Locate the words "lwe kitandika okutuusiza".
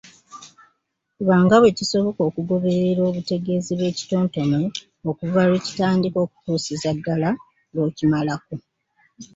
5.47-6.89